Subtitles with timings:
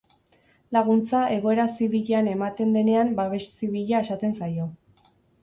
[0.77, 4.69] Laguntza egoera zibilean ematen denean babes zibila esaten zaio.